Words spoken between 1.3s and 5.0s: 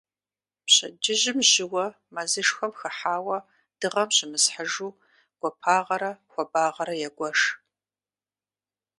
жьыуэ мэзышхуэм хыхьауэ дыгъэм щымысхьыжу